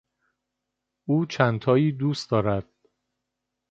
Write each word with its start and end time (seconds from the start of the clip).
او 1.05 1.25
چندتایی 1.25 1.91
دوست 1.91 2.29
دارد. 2.29 2.69